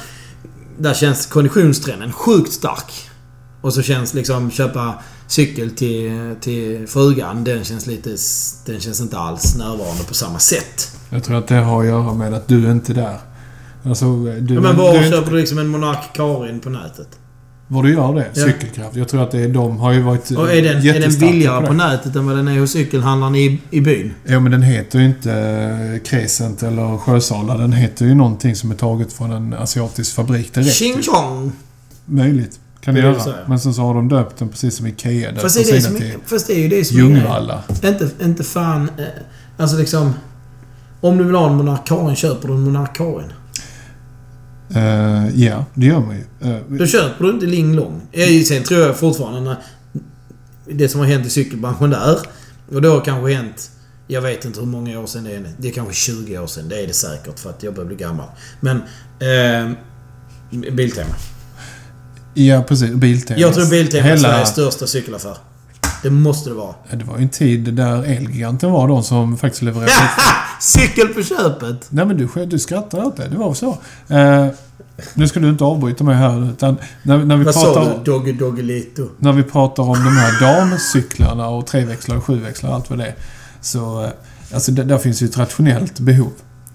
[0.78, 2.92] där känns konditionstrenden sjukt stark.
[3.60, 4.94] Och så känns liksom köpa
[5.26, 7.44] cykel till, till frugan.
[7.44, 8.16] Den känns lite...
[8.66, 10.93] Den känns inte alls närvarande på samma sätt.
[11.14, 13.16] Jag tror att det har att göra med att du är inte där.
[13.84, 16.70] Alltså, du, Ja, men var du är inte- köper du liksom en Monark Karin på
[16.70, 17.08] nätet?
[17.68, 18.26] Var du gör det?
[18.34, 18.44] Ja.
[18.46, 18.96] Cykelkraft.
[18.96, 21.60] Jag tror att det är, de har ju varit Och är den, är den billigare
[21.60, 21.66] det.
[21.66, 24.14] på nätet än vad den är hos cykelhandlaren i, i byn?
[24.24, 27.56] Ja, men den heter ju inte eh, Crescent eller Sjösala.
[27.56, 30.72] Den heter ju någonting som är taget från en asiatisk fabrik direkt.
[30.74, 31.52] Ching chong!
[32.04, 32.58] Möjligt.
[32.80, 33.20] Kan det är göra.
[33.20, 33.44] säger.
[33.46, 35.30] Men sen så har de döpt den precis som Ikea.
[35.36, 37.00] Fast är det, som, till är- fast det är ju det som är.
[37.00, 37.62] Ljungvalla.
[37.84, 38.90] Inte, inte fan...
[38.98, 39.04] Eh,
[39.56, 40.12] alltså liksom...
[41.04, 43.32] Om du vill ha en Monarkarin köper du en Monarkarin.
[44.74, 46.50] Eh, Ja, det gör man ju.
[46.50, 48.00] Eh, Då köper du inte Ling Long.
[48.12, 49.56] Eh, Sen tror jag fortfarande när
[50.70, 52.18] det som har hänt i cykelbranschen där.
[52.72, 53.70] Och det har kanske hänt...
[54.06, 55.46] Jag vet inte hur många år sedan det är.
[55.58, 56.68] Det är kanske 20 år sedan.
[56.68, 58.26] Det är det säkert för att jag börjar bli gammal.
[58.60, 58.76] Men...
[59.18, 59.72] Eh,
[60.72, 61.14] Biltema.
[62.34, 62.90] Ja, precis.
[62.90, 63.40] Biltema.
[63.40, 65.36] Jag tror Biltema är Hela- Sveriges största cykelaffär.
[66.02, 66.74] Det måste det vara.
[66.92, 69.92] Det var ju en tid där Elgiganten var de som faktiskt levererade...
[70.60, 71.86] Cykel på köpet!
[71.88, 73.28] Nej men du, du skrattar åt det.
[73.28, 73.78] Det var så.
[74.08, 74.46] Eh,
[75.14, 78.10] nu ska du inte avbryta mig här utan när, när, vi Vad sa pratar, du?
[78.12, 79.08] Doggy Doggelito.
[79.18, 83.06] när vi pratar om de här damcyklarna och treväxlar och sjuväxlar och allt vad det
[83.06, 83.14] är.
[83.60, 84.10] Så eh,
[84.54, 86.32] alltså där, där finns ju ett rationellt behov.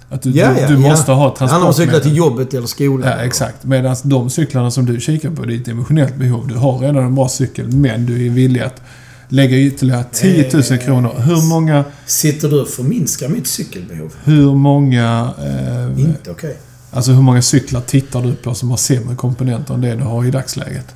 [0.09, 0.79] Att du, Ja, du, ja, du ja.
[0.89, 2.17] måste ha Det handlar om att cykla till transportmedel.
[2.17, 3.09] jobbet eller skolan.
[3.09, 3.63] Ja, exakt.
[3.65, 6.47] Medan de cyklarna som du kikar på, det är ett emotionellt behov.
[6.47, 8.81] Du har redan en bra cykel, men du är villig att
[9.29, 11.13] lägga ytterligare 10 000 kronor.
[11.19, 11.83] Hur många...
[12.05, 14.13] Sitter du och förminskar mitt cykelbehov?
[14.23, 15.33] Hur många...
[15.39, 16.57] Eh, Inte okej.
[16.91, 20.25] Alltså hur många cyklar tittar du på som har sämre komponenter än det du har
[20.25, 20.95] i dagsläget?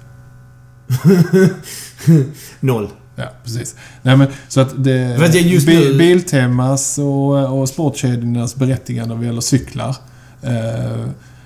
[2.60, 2.88] Noll.
[3.16, 3.76] Ja, precis.
[4.02, 4.92] Nej men så att det...
[4.92, 9.96] Jag just nu- Biltemas och, och sportkedjornas berättigande vad gäller cyklar.
[10.42, 11.06] Eh,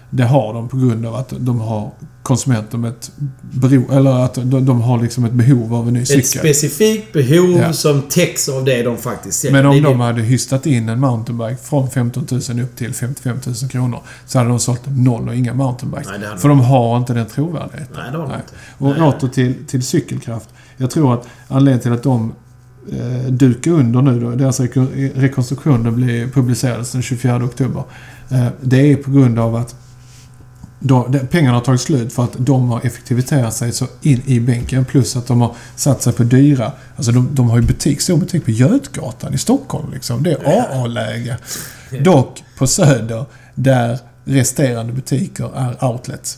[0.10, 1.92] det har de på grund av att de har
[2.24, 6.02] konsumenter med ett bero, Eller att de, de har liksom ett behov av en ny
[6.02, 6.24] Ett cykel.
[6.24, 7.74] specifikt behov Ja.
[7.74, 9.58] som täcks av det de faktiskt säljer.
[9.64, 13.38] Men om de det- hade hystat in en mountainbike från 15 000 upp till 55
[13.46, 16.08] 000 kronor så hade de sålt noll och inga mountainbikes.
[16.20, 17.96] Nej, För de har inte den trovärdigheten.
[17.96, 18.54] Nej, det har de inte.
[18.78, 19.02] Och Nej.
[19.08, 20.50] åter till, till cykelkraft.
[20.78, 22.34] Jag tror att anledningen till att de
[22.92, 27.84] eh, dukar under nu då, deras reko- rekonstruktion den blir publicerades den 24 oktober.
[28.30, 29.76] Eh, det är på grund av att
[30.80, 34.40] de, de, pengarna har tagit slut för att de har effektiviserat sig så in i
[34.40, 34.86] bänken.
[34.86, 36.72] Plus att de har satt sig på dyra...
[36.96, 40.24] Alltså de, de har ju butik, stor butik på Götgatan i Stockholm liksom.
[40.24, 41.38] Det är AA-läge.
[42.02, 46.38] Dock på Söder där resterande butiker är outlets.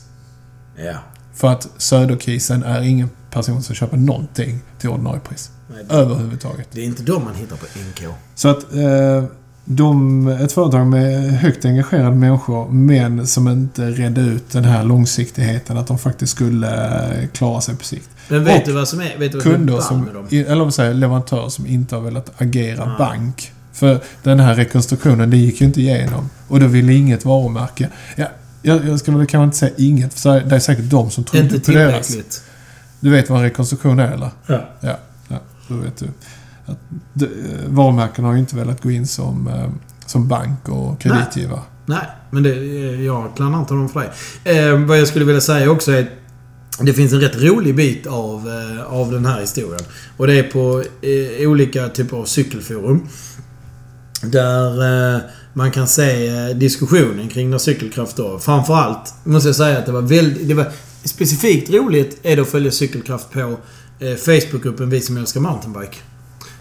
[0.76, 0.96] Ja.
[1.34, 5.52] För att Söderkisen är ingen person som köper någonting till ordinarie pris.
[5.74, 6.68] Nej, det, Överhuvudtaget.
[6.72, 8.14] det är inte de man hittar på NK.
[8.36, 9.24] Så att eh,
[9.72, 15.78] de, ett företag med högt engagerade människor men som inte redde ut den här långsiktigheten
[15.78, 16.68] att de faktiskt skulle
[17.22, 18.10] eh, klara sig på sikt.
[18.28, 20.28] Men vet Och du vad som är, vet du vad Kunder som, med dem?
[20.32, 22.98] eller vad säger leverantörer som inte har velat agera Ah.
[22.98, 23.52] bank.
[23.74, 26.30] För den här rekonstruktionen, det gick ju inte igenom.
[26.48, 27.90] Och då ville inget varumärke.
[28.16, 28.26] Ja,
[28.62, 31.44] jag, jag ska väl kanske inte säga inget, för det är säkert de som trodde
[31.56, 32.18] Inte på deras.
[33.00, 34.30] Du vet vad en rekonstruktion är eller?
[34.48, 34.70] Ja.
[34.82, 36.08] Ja, ja då vet du.
[36.72, 37.28] Att eh,
[37.68, 39.70] varumärken har ju inte velat gå in som, eh,
[40.06, 41.62] som bank och kreditgivare.
[41.86, 42.56] Nej, men det,
[43.04, 44.12] jag klandrar inte dem för
[44.44, 44.60] det.
[44.60, 46.02] Eh, vad jag skulle vilja säga också är
[46.80, 49.82] att det finns en rätt rolig bit av, eh, av den här historien.
[50.18, 53.08] Och det är på eh, olika typer av cykelforum.
[54.24, 55.22] Där eh,
[55.54, 58.40] man kan se eh, diskussionen kring när cykelkraft då.
[58.40, 60.48] Framförallt måste jag säga att det var väldigt...
[60.48, 60.72] Det var
[61.04, 63.58] specifikt roligt är det att följa cykelkraft på
[64.00, 65.98] eh, Facebookgruppen Vi som älskar mountainbike.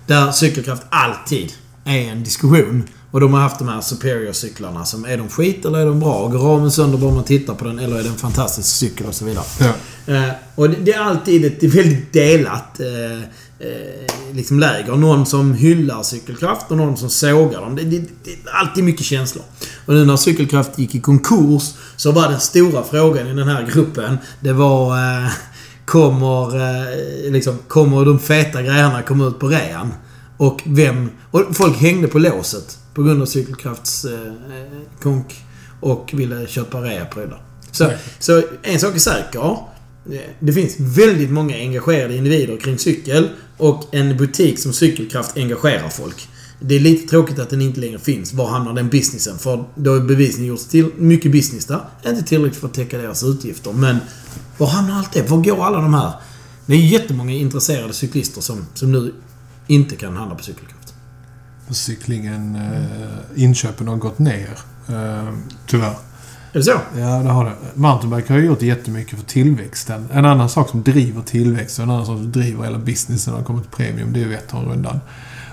[0.09, 1.53] Där cykelkraft alltid
[1.85, 2.83] är en diskussion.
[3.11, 6.29] Och de har haft de här Superior-cyklarna som är de skit eller är de bra?
[6.29, 9.15] Går ramen sönder bara man tittar på den eller är det en fantastisk cykel och
[9.15, 9.45] så vidare.
[9.61, 10.15] Ja.
[10.15, 13.19] Eh, och det, det är alltid ett väldigt delat eh,
[13.59, 14.97] eh, liksom läger.
[14.97, 17.77] Någon som hyllar cykelkraft och någon som sågar dem.
[17.77, 19.45] Det, det, det är alltid mycket känslor.
[19.87, 23.67] Och nu när cykelkraft gick i konkurs så var den stora frågan i den här
[23.73, 24.97] gruppen, det var...
[25.89, 29.95] Kommer, eh, liksom, kommer de feta grejerna komma ut på rean?
[30.37, 31.11] Och vem...
[31.31, 34.33] Och folk hängde på låset på grund av cykelkrafts eh,
[35.03, 35.35] konk
[35.81, 37.43] och ville köpa reaprylar.
[37.73, 37.97] Så, Nej.
[38.19, 39.41] så en sak är säker.
[40.13, 45.89] Eh, Det finns väldigt många engagerade individer kring cykel och en butik som Cykelkraft engagerar
[45.89, 46.29] folk.
[46.61, 48.33] Det är lite tråkigt att den inte längre finns.
[48.33, 49.39] Var hamnar den businessen?
[49.39, 51.81] För det har bevisligen gjorts till mycket business där.
[52.07, 53.73] Inte tillräckligt för att täcka deras utgifter.
[53.73, 53.97] Men
[54.59, 55.31] var hamnar allt det?
[55.31, 56.13] Var går alla de här?
[56.67, 59.15] Det är jättemånga intresserade cyklister som, som nu
[59.67, 60.95] inte kan handla på Cykelkraft.
[61.71, 64.59] Cyklingen, eh, inköpen har gått ner.
[64.89, 65.35] Eh,
[65.67, 65.95] tyvärr.
[66.53, 66.81] Är det så?
[66.97, 67.53] Ja, det har det.
[67.75, 70.09] Mountainbike har ju gjort jättemycket för tillväxten.
[70.13, 73.41] En annan sak som driver tillväxt och en annan sak som driver hela businessen när
[73.41, 75.01] det kommer till premium, det är Vätternrundan.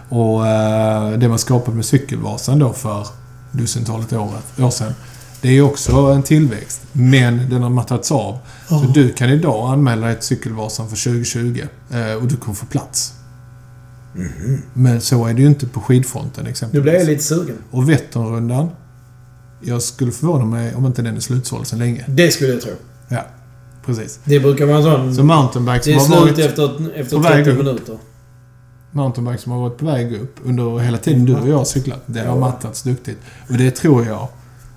[0.10, 3.08] Och eh, det man skapade med Cykelvasan då för
[3.52, 4.94] dussintalet år, år sedan.
[5.42, 6.82] Det är ju också en tillväxt.
[6.92, 8.38] Men den har mattats av.
[8.70, 8.92] Så Ja.
[8.94, 13.14] du kan idag anmäla dig till Cykelvasan för 2020 eh, och du kommer få plats.
[14.74, 16.84] Men så är det ju inte på skidfronten Nu exempelvis.
[16.84, 17.56] blir jag lite sugen.
[17.72, 18.70] Och Vätternrundan.
[19.62, 22.04] Jag skulle förvåna mig om inte den är slutsåld sedan länge.
[22.08, 22.72] Det skulle jag tro.
[23.10, 23.26] Ja.
[23.86, 24.20] precis.
[24.24, 25.16] Det brukar vara en sån...
[25.16, 26.46] Så mountainbike det som är har slut varit...
[26.50, 27.58] efter, efter på väg 30 upp.
[27.58, 27.98] minuter.
[28.96, 32.04] Mountainbike som har varit på väg upp under hela tiden du och jag har cyklat.
[32.06, 33.18] Det har mattats duktigt.
[33.50, 34.28] Och det tror jag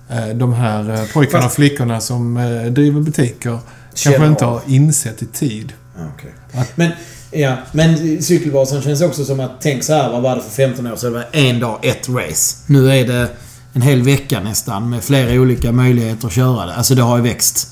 [0.09, 3.59] eh, de här eh, pojkarna och flickorna som eh, driver butiker
[4.05, 5.73] kanske inte har insett i tid.
[6.15, 6.35] Okej.
[6.53, 6.91] Att- Men,
[7.31, 10.87] ja, men cykelbasen känns också som att, tänk så här, vad var det för 15
[10.87, 11.13] år sedan?
[11.13, 12.57] Det var en dag, ett race.
[12.67, 13.29] Nu är det
[13.73, 16.75] en hel vecka nästan med flera olika möjligheter att köra det.
[16.75, 17.69] Alltså det har ju växt.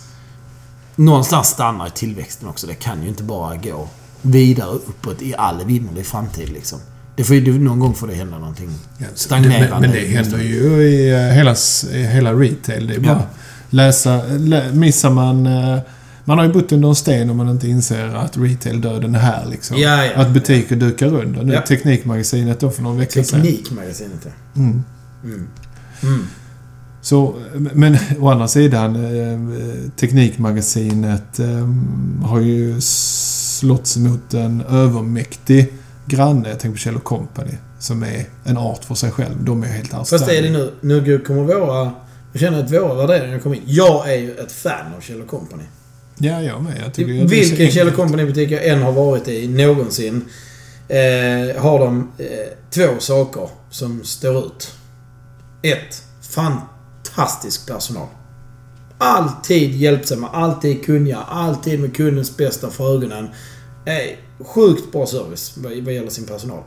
[0.97, 2.67] Någonstans stannar tillväxten också.
[2.67, 3.89] Det kan ju inte bara gå
[4.23, 6.79] vidare uppåt i all evinnerlig framtid liksom.
[7.17, 8.71] Det får ju, någon gång får det hända någonting
[9.15, 9.69] stagnerande.
[9.71, 11.55] Men, men det händer ju i eh, hela,
[11.93, 12.87] i hela retail.
[12.87, 13.23] Det är bara Ja.
[13.71, 14.23] läsa...
[14.39, 15.47] Lä, missar man...
[15.47, 15.79] eh,
[16.25, 19.47] Man har ju bott under en sten om man inte inser att retail-döden är här
[19.51, 19.77] liksom.
[19.79, 20.13] Ja, ja.
[20.17, 21.43] Att butiker dukar under.
[21.45, 21.61] Nu Ja.
[21.69, 23.43] Teknikmagasinet då för någon vecka sedan.
[23.43, 24.31] Teknikmagasinet ja.
[24.57, 24.83] Mm.
[25.25, 25.49] Mm.
[26.03, 26.27] Mm.
[27.03, 31.41] Så, men å andra sidan, eh, Teknikmagasinet
[32.25, 32.81] har ju
[33.57, 35.73] slått mot en övermäktig
[36.07, 36.49] granne.
[36.49, 37.53] Jag tänker på Kjell Company.
[37.79, 39.45] Som är en art för sig själv.
[39.45, 40.53] De är helt Fast är det outstanding.
[40.81, 41.01] nu...
[41.05, 41.93] Nu kommer våra...
[42.33, 43.63] Jag känner att våra värderingar kommer in.
[43.67, 45.63] Jag är ju ett fan av Kjell Company.
[46.19, 46.83] Ja, jag med.
[46.85, 47.91] Jag tycker så Vilken Kjell.
[47.91, 50.25] Company-butik jag än har varit i någonsin
[50.89, 52.27] eh, har de eh,
[52.71, 54.73] två saker som står ut.
[55.63, 56.03] Ett.
[56.31, 58.07] Fantastisk personal.
[58.99, 63.29] Alltid hjälpsamma, alltid kunniga, alltid med kundens bästa för ögonen.
[63.85, 66.63] Eh, sjukt bra service vad vad gäller sin personal.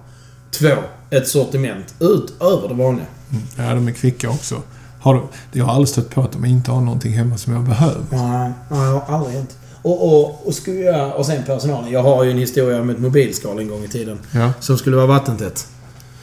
[0.52, 0.76] Två.
[1.10, 3.06] Ett sortiment utöver det vanliga.
[3.32, 3.44] Mm.
[3.58, 4.62] Ja, de är kvicka också.
[5.02, 7.64] Har de, jag har aldrig stött på att de inte har någonting hemma som jag
[7.64, 8.02] behöver.
[8.10, 9.58] Nej, nej, jag har aldrig hänt.
[9.82, 11.92] Och, och, och, skulle jag, och sen personalen.
[11.92, 14.20] Jag har ju en historia med ett mobilskal en gång i tiden.
[14.32, 14.54] Ja.
[14.60, 15.68] Som skulle vara vattentätt.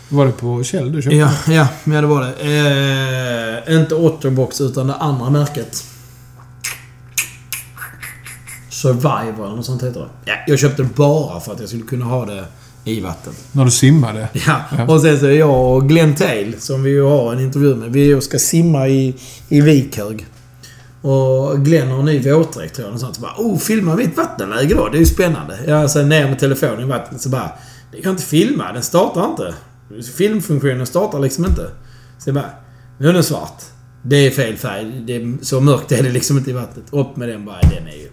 [0.08, 1.16] Var det på Kjell du köpte?
[1.16, 3.64] Ja, ja, ja det var det.
[3.68, 5.84] Eh, inte Otterbox utan det andra märket.
[8.86, 10.08] Survivor eller något sånt heter det.
[10.24, 12.44] Ja, jag köpte det bara för att jag skulle kunna ha det
[12.84, 13.32] i vatten.
[13.52, 14.28] När du simmade?
[14.46, 14.86] Ja, Ja.
[14.94, 17.92] och sen så är jag och Glenn Tail, som vi ju har en intervju med,
[17.92, 19.14] vi ska simma i,
[19.48, 20.26] i Vikhög.
[21.02, 22.94] Och Glenn har en ny våtdräkt tror jag.
[22.94, 23.14] Och sånt.
[23.16, 24.88] Så bara, oh, filmar vi ett vattenläge då?
[24.88, 25.58] Det är ju spännande.
[25.66, 27.50] Jag sen ner med telefonen i vattnet så bara,
[27.92, 29.54] det kan inte filma, den startar inte.
[30.16, 31.70] Filmfunktionen startar liksom inte.
[32.18, 32.50] Så jag bara,
[32.98, 33.62] nu är den svart.
[34.02, 35.02] Det är fel färg.
[35.06, 36.84] Det är, så mörkt är det liksom inte i vattnet.
[36.90, 38.10] Upp med den bara, den är ju...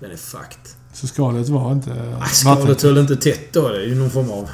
[0.00, 0.58] Den är fucked.
[0.92, 2.82] Så skalet var inte Nej, Skalet vattentätt?
[2.82, 3.68] höll inte tätt då.
[3.68, 4.48] Det är ju någon form av...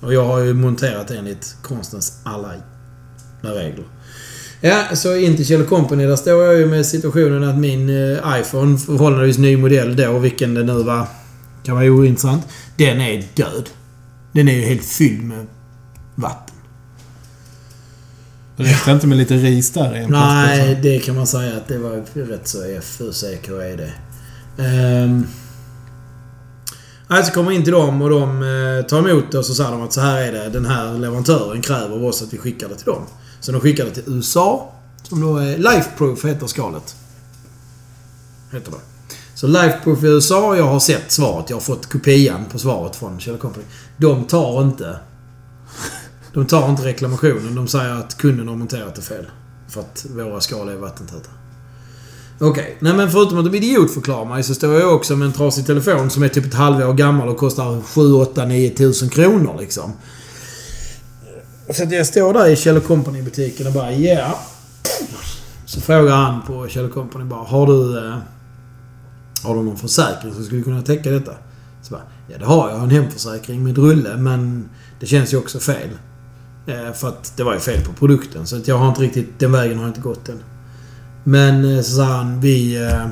[0.00, 2.52] Och jag har ju monterat enligt konstens alla
[3.42, 3.84] regler.
[4.60, 6.06] Ja, så in till Kjell Company.
[6.06, 10.54] Där står jag ju med situationen att min eh, iPhone, förhållandevis ny modell då, vilken
[10.54, 11.06] det nu var,
[11.64, 12.46] kan vara ointressant.
[12.76, 13.70] Den är död.
[14.32, 15.46] Den är ju helt fylld med
[16.14, 16.45] vatten.
[18.56, 21.78] Räckte inte med lite ris där i en Nej, det kan man säga att det
[21.78, 23.92] var rätt så FUCKED.
[24.56, 25.26] Um,
[27.08, 29.82] alltså kommer in till dem och de eh, tar emot det och så säger de
[29.82, 30.48] att så här är det.
[30.48, 33.02] Den här leverantören kräver av oss att vi skickar det till dem.
[33.40, 34.72] Så de skickar det till USA.
[35.02, 36.96] Som då är Lifeproof heter skalet.
[38.52, 38.78] Heter det.
[39.34, 41.50] Så Lifeproof i USA, jag har sett svaret.
[41.50, 43.64] Jag har fått kopian på svaret från Kjell Company.
[43.96, 44.96] De tar inte...
[46.36, 47.54] De tar inte reklamationen.
[47.54, 49.26] De säger att kunden har monterat det fel.
[49.68, 51.30] För att våra skal är vattentäta.
[52.40, 52.76] Okej.
[52.80, 56.10] Nej men förutom att de idiotförklarar mig så står jag också med en trasig telefon
[56.10, 59.92] som är typ ett halvår gammal och kostar 7, 8, 9 tusen kronor liksom.
[61.70, 63.98] Så att jag står där i Kjell Company butiken och bara ja.
[63.98, 64.34] Yeah.
[65.66, 67.98] Så frågar han på Kjell Company bara Har du...
[67.98, 68.18] Eh,
[69.42, 71.32] har du någon försäkring som skulle kunna täcka detta?
[71.82, 72.82] Så bara, ja det har jag.
[72.82, 74.68] En hemförsäkring med rulle men
[75.00, 75.88] det känns ju också fel.
[76.66, 78.46] Eh, för att det var ju fel på produkten.
[78.46, 79.38] Så att jag har inte riktigt...
[79.38, 80.42] Den vägen har jag inte gått än.
[81.24, 82.84] Men eh, så sa han, vi...
[82.84, 83.06] Eh,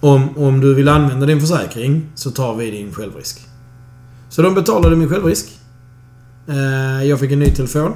[0.00, 3.40] om, om du vill använda din försäkring så tar vi din självrisk.
[4.28, 5.58] Så de betalade min självrisk.
[7.04, 7.92] Jag fick en ny telefon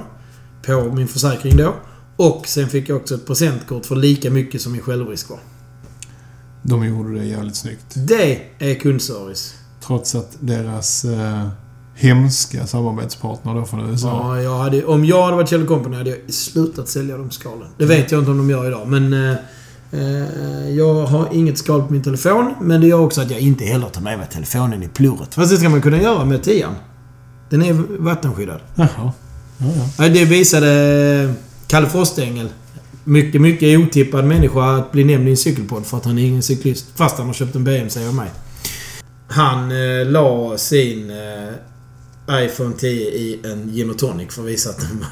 [0.65, 1.73] på min försäkring då.
[2.15, 5.39] Och sen fick jag också ett presentkort för lika mycket som min självrisk var.
[6.61, 7.85] De gjorde det jävligt snyggt.
[7.95, 9.55] Det är kundservice.
[9.81, 11.05] Trots att deras
[11.95, 14.07] hemska samarbetspartner då från USA.
[14.07, 17.67] Ja, jag hade, om jag hade varit Kjell Company hade jag slutat sälja de skalen.
[17.77, 19.13] Det vet jag inte om de gör idag, men...
[19.13, 19.35] Eh,
[19.91, 23.65] eh, jag har inget skal på min telefon, men det gör också att jag inte
[23.65, 25.33] heller tar med mig telefonen i plurret.
[25.33, 26.73] Fast det ska man kunna göra med tian.
[27.49, 28.59] Den är vattenskyddad.
[28.75, 29.11] Jaha.
[29.57, 29.65] Ja,
[29.97, 30.09] ja.
[30.09, 31.33] Det visade
[31.67, 32.49] Kalle Frostängel.
[33.03, 36.43] Mycket, mycket otippad människa att bli nämnd i en cykelpodd för att han är ingen
[36.43, 36.85] cyklist.
[36.95, 38.29] Fast han har köpt en BM, av mig.
[39.27, 41.53] Han eh, la sin eh,
[42.33, 45.07] iPhone 10 i en gin och tonic för att visa att den var.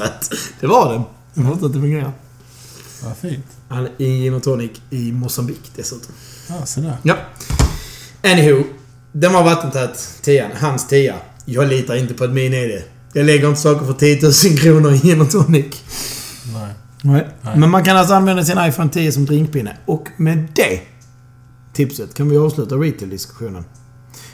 [0.60, 1.02] Det var den.
[1.34, 2.12] Den var inte att det fungerar.
[3.04, 3.46] Vad fint.
[3.68, 6.14] Han är i gin och tonic i Mosambik dessutom.
[6.48, 6.96] Ja, så där.
[7.02, 7.16] Ja.
[8.22, 8.64] Anywho.
[9.12, 10.18] Den var vattentät.
[10.22, 10.50] Tian.
[10.54, 11.14] Hans tia.
[11.44, 12.82] Jag litar inte på att min är det.
[13.12, 15.82] Jag lägger inte saker för 10 000 kronor i gin och tonic.
[16.52, 16.74] Nej.
[17.02, 17.28] Nej.
[17.42, 17.56] Nej.
[17.56, 19.76] Men man kan alltså använda sin iPhone 10 som drinkpinne.
[19.86, 20.80] Och med det
[21.72, 23.64] tipset kan vi avsluta retail-diskussionen.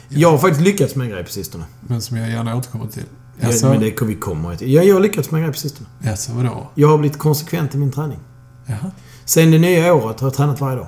[0.09, 1.63] Jag har faktiskt lyckats med en grej på sistone.
[1.81, 3.03] Men som jag gärna återkommer till.
[3.39, 3.69] Ja, Jaså?
[3.69, 4.73] men det kommer vi komma till.
[4.73, 5.89] Ja, jag har lyckats med en grej på sistone.
[6.03, 6.69] Jaså, vadå?
[6.75, 8.19] Jag har blivit konsekvent i min träning.
[8.65, 8.91] Jaha.
[9.25, 10.87] Sen det nya året har jag tränat varje dag.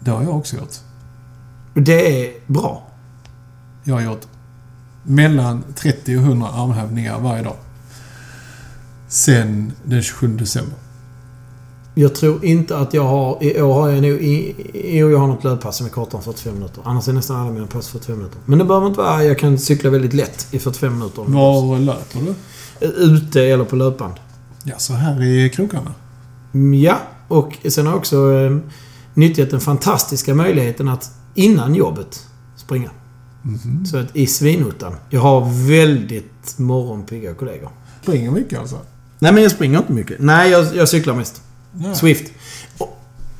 [0.00, 0.74] Det har jag också gjort.
[1.74, 2.88] Det är bra.
[3.84, 4.26] Jag har gjort
[5.02, 7.56] mellan 30 och 100 armhävningar varje dag.
[9.08, 10.78] Sen den 27 december.
[11.98, 13.38] Jag tror inte att jag har...
[13.44, 14.10] I år har jag nog...
[14.10, 16.82] I, i år jag har något löppass som är kortare än 45 minuter.
[16.84, 18.38] Annars är nästan alla mina pass 45 minuter.
[18.44, 19.24] Men det behöver inte vara...
[19.24, 21.22] Jag kan cykla väldigt lätt i 45 minuter.
[21.26, 22.34] Var löper du?
[22.86, 24.14] Ute eller på löpband.
[24.64, 25.94] Ja, så här i krokarna.
[26.54, 28.56] Mm, Ja, och sen har jag också eh,
[29.14, 32.90] nyttjat den fantastiska möjligheten att innan jobbet springa.
[33.42, 33.86] Mhm.
[33.86, 34.94] Så att i svinottan.
[35.10, 37.70] Jag har väldigt morgonpigga kollegor.
[38.02, 38.76] Springer mycket alltså?
[39.18, 40.16] Nej, men jag springer inte mycket.
[40.20, 41.42] Nej, jag, jag cyklar mest.
[41.72, 41.94] Ja.
[41.94, 42.32] Swift.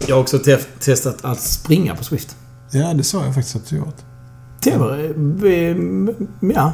[0.07, 2.37] Jag har också te- testat att springa på Swift.
[2.71, 3.97] ja, det sa jag faktiskt att du gjort.
[4.62, 4.99] Det var...
[5.47, 5.77] eh,
[6.55, 6.73] Ja.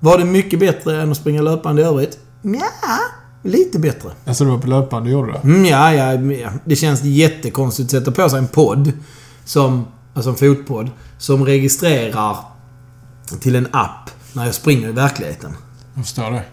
[0.00, 2.18] Var det mycket bättre än att springa löpande i övrigt?
[2.42, 2.98] Ja,
[3.42, 4.10] lite bättre.
[4.26, 5.38] Alltså, du var på löpande och gjorde det?
[5.38, 6.50] Mm, ja, ja, ja.
[6.64, 8.92] Det känns jättekonstigt att sätta på sig en podd.
[9.44, 10.90] Som, alltså en fotpodd.
[11.18, 12.36] Som registrerar
[13.40, 15.56] till en app när jag springer i verkligheten.
[15.94, 16.44] Jag förstår det.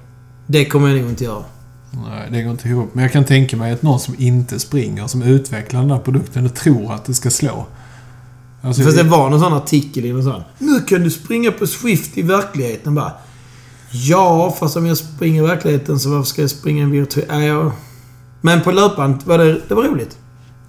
[0.48, 1.44] Det kommer jag nog inte göra.
[1.92, 2.90] Nej, det går inte ihop.
[2.94, 6.46] Men jag kan tänka mig att någon som inte springer, som utvecklar den här produkten
[6.46, 7.66] och tror att det ska slå.
[8.62, 10.44] Alltså, Fast det var någon sån artikel i någon sån.
[10.58, 13.12] Nu kan du springa på Swift i verkligheten bara.
[13.92, 17.42] Ja, fast om jag springer i verkligheten så varför ska jag springa en virtuell...
[17.42, 17.72] Äh, jag...
[18.42, 20.18] Men på löpband var det, det var roligt.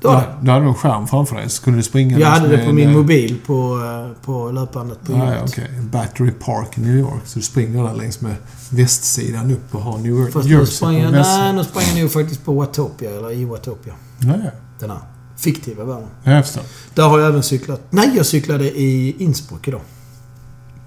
[0.03, 2.73] Ja, du hade en skärm framför dig, så skulle du springa Jag hade det på
[2.73, 5.51] min mobil på, eh, på löpbandet på ja, jobbet.
[5.51, 5.71] okej.
[5.81, 7.23] Battery Park i New York.
[7.25, 8.35] Så du springer där längs med
[8.71, 11.85] västsidan upp och har New York Fast nu Jersey sprang på jag, nej, nu sprang
[11.85, 13.93] jag nog faktiskt på Watopia, eller i Watopia.
[14.19, 14.51] Ja, ja.
[14.79, 14.99] Den här
[15.37, 16.09] fiktiva världen.
[16.25, 16.63] Ja, jag förstår.
[16.95, 17.81] Där har jag även cyklat.
[17.91, 19.81] Nej, jag cyklade i Innsbruck idag.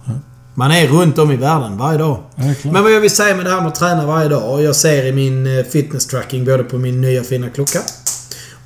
[0.06, 0.14] Ja.
[0.54, 2.20] Man är runt om i världen varje dag.
[2.36, 2.44] Ja.
[2.64, 4.54] Men vad jag vill säga med det här med att träna varje dag.
[4.54, 7.80] Och jag ser i min eh, fitness tracking både på min nya fina klocka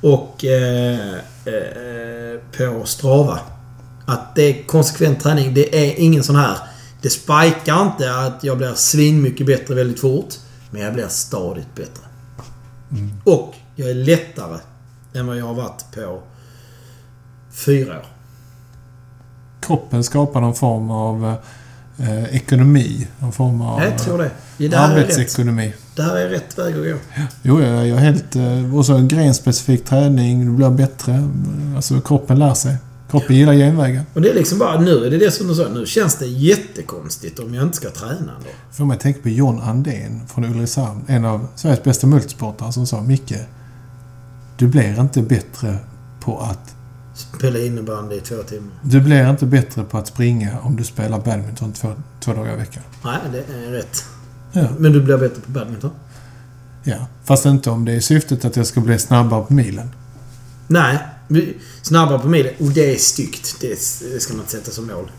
[0.00, 3.40] och eh, eh, på Strava.
[4.06, 5.54] Att det är konsekvent träning.
[5.54, 6.58] Det är ingen sån här...
[7.02, 10.34] Det spikar inte att jag blir svinmycket bättre väldigt fort.
[10.70, 12.04] Men jag blir stadigt bättre.
[12.90, 13.10] Mm.
[13.24, 14.58] Och jag är lättare
[15.14, 16.20] än vad jag har varit på
[17.50, 18.06] fyra år.
[19.60, 21.34] Kroppen skapar någon form av
[21.98, 23.06] eh, ekonomi.
[23.18, 24.30] Någon form av Jag tror det.
[24.56, 25.74] Ja, det, arbetsekonomi.
[25.96, 26.98] det här är rätt väg att gå.
[27.42, 28.36] Jo, jag jag är helt...
[28.36, 30.46] eh, Och så en grenspecifik träning.
[30.46, 31.28] Du blir bättre.
[31.76, 32.76] Alltså kroppen lär sig.
[33.10, 34.02] Kroppen gillar genvägar.
[34.14, 35.68] Och det är liksom bara nu är det det som du sa.
[35.68, 38.50] Nu känns det jättekonstigt om jag inte ska träna då.
[38.76, 41.04] Får mig tänka på John Andén från Ulricehamn.
[41.06, 43.34] En av Sveriges bästa multisportare som sa Micke,
[44.56, 45.78] du blir inte bättre
[46.20, 46.74] på att...
[47.18, 48.70] Spela innebandy i två timmar.
[48.82, 52.56] Du blir inte bättre på att springa om du spelar badminton två, två dagar i
[52.56, 52.82] veckan.
[53.04, 54.04] Nej, det är rätt.
[54.52, 54.68] Ja.
[54.78, 55.90] Men du blir bättre på badminton?
[56.84, 57.06] ja.
[57.24, 59.90] Fast inte om det är syftet att jag ska bli snabbare på milen.
[60.66, 60.98] Nej.
[61.82, 62.52] Snabbare på milen.
[62.58, 63.56] Och det är styggt.
[63.60, 63.68] Det,
[64.14, 65.10] det ska man inte sätta som mål.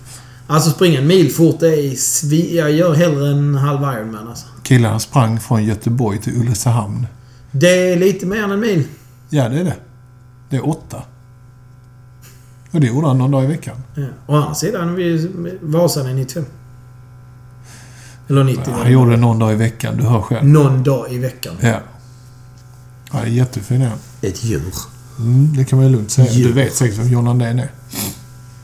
[0.47, 2.57] Alltså springa en mil fort, det är svi...
[2.57, 4.45] Jag gör hellre en halv Ironman alltså.
[4.63, 7.07] Killarna sprang från Göteborg till Ulricehamn.
[7.51, 8.83] Det är lite mer än en mil.
[9.29, 9.75] Ja, det är det.
[10.49, 11.03] Det är åtta.
[12.71, 13.75] Och det gjorde han någon dag i veckan.
[13.95, 14.03] Ja.
[14.27, 15.29] Å andra sidan, vi,
[15.62, 16.45] Vasan är 95.
[18.29, 18.73] Eller 90.
[18.73, 20.47] Han gjorde det någon dag i veckan, du hör själv.
[20.47, 21.55] Någon dag i veckan.
[21.62, 21.79] Ja.
[23.12, 23.97] Ja, det är jättefin är han.
[24.21, 24.73] Ett djur.
[25.19, 26.27] Mm, det kan man ju lugnt säga.
[26.32, 26.47] Jo.
[26.47, 27.71] Du vet säkert vem John Andén är.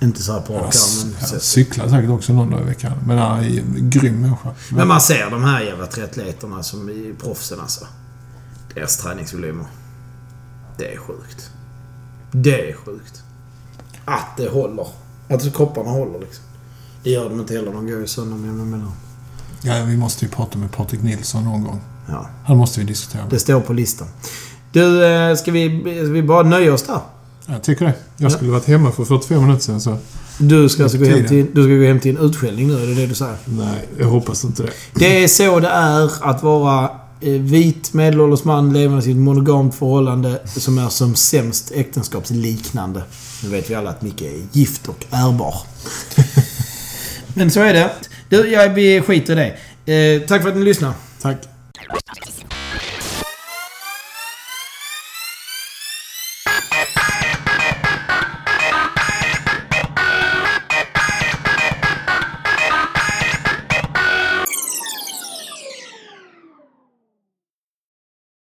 [0.01, 2.91] Inte så här på rak arm, han cyklar säkert också någon dag i veckan.
[3.07, 4.49] Men han är en grym människa.
[4.69, 7.87] Men man ser de här jävla triatleterna som i proffsen alltså.
[8.73, 9.65] Deras träningsvolymer.
[10.77, 11.49] Det är sjukt.
[12.31, 13.24] Det är sjukt.
[14.05, 14.87] Att det håller.
[15.29, 16.43] Att kropparna håller liksom.
[17.03, 17.71] Det gör de inte heller.
[17.71, 18.91] De går ju sönder med jämna mellanrum.
[19.61, 21.81] Ja, vi måste ju prata med Patrik Nilsson någon gång.
[22.09, 23.31] Ja, Han måste vi diskutera med.
[23.31, 24.07] det står på listan.
[24.71, 26.99] Du, eh, ska vi, ska vi bara nöja oss där?
[27.45, 27.93] Jag tycker det.
[28.17, 29.97] Jag skulle varit hemma för 45 minuter sedan så...
[30.37, 32.87] Du ska alltså gå hem till, du ska gå hem till en utskällning nu, är
[32.87, 33.37] det det du säger?
[33.45, 34.69] Nej, jag hoppas inte det.
[34.93, 36.89] Det är så det är att vara
[37.21, 43.01] vit medelålders man levande i ett monogamt förhållande som är som sämst äktenskapsliknande.
[43.43, 45.55] Nu vet vi alla att Micke är gift och ärbar.
[47.33, 47.91] Men så är det.
[48.29, 49.93] Du, ja, vi skiter i det.
[49.93, 50.93] Eh, tack för att ni lyssnade.
[51.21, 51.37] Tack.